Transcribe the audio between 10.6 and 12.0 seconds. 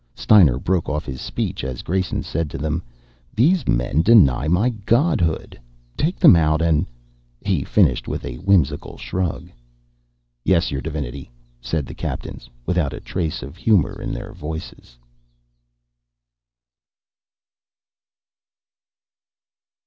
your divinity," said the